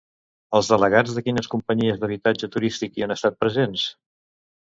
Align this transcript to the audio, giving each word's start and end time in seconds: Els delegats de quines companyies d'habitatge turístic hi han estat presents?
Els 0.59 0.69
delegats 0.69 1.11
de 1.17 1.23
quines 1.27 1.49
companyies 1.53 1.99
d'habitatge 2.03 2.49
turístic 2.57 2.97
hi 3.01 3.05
han 3.09 3.15
estat 3.17 3.37
presents? 3.45 3.85